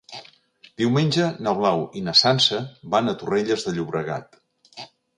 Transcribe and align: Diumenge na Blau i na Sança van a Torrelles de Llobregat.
Diumenge 0.81 1.27
na 1.49 1.53
Blau 1.59 1.85
i 2.01 2.03
na 2.09 2.15
Sança 2.23 2.65
van 2.97 3.15
a 3.15 3.17
Torrelles 3.23 3.71
de 3.71 3.79
Llobregat. 3.81 4.45